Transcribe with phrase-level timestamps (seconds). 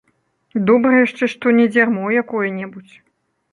[0.69, 2.95] Добра яшчэ, што не дзярмо якое-небудзь.